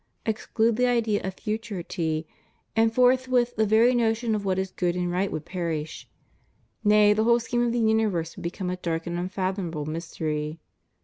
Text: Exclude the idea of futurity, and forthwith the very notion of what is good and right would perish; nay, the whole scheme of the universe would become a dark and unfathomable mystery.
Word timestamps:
Exclude 0.25 0.77
the 0.77 0.87
idea 0.87 1.21
of 1.23 1.35
futurity, 1.35 2.25
and 2.75 2.91
forthwith 2.91 3.55
the 3.55 3.67
very 3.67 3.93
notion 3.93 4.33
of 4.33 4.43
what 4.43 4.57
is 4.57 4.71
good 4.71 4.95
and 4.95 5.11
right 5.11 5.31
would 5.31 5.45
perish; 5.45 6.09
nay, 6.83 7.13
the 7.13 7.23
whole 7.23 7.39
scheme 7.39 7.61
of 7.63 7.71
the 7.71 7.77
universe 7.77 8.35
would 8.35 8.41
become 8.41 8.71
a 8.71 8.77
dark 8.77 9.05
and 9.05 9.19
unfathomable 9.19 9.85
mystery. 9.85 10.59